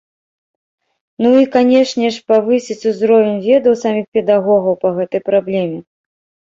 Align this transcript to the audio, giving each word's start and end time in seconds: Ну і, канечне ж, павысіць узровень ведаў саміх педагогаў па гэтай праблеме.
Ну 1.23 1.29
і, 1.41 1.49
канечне 1.57 2.09
ж, 2.17 2.23
павысіць 2.31 2.81
узровень 2.93 3.39
ведаў 3.49 3.73
саміх 3.83 4.05
педагогаў 4.21 4.73
па 4.87 4.99
гэтай 4.99 5.21
праблеме. 5.31 5.79